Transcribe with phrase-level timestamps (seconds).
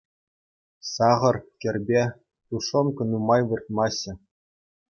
[0.91, 2.03] Сахӑр, кӗрпе,
[2.47, 4.13] тушенка нумай выртмаҫҫӗ.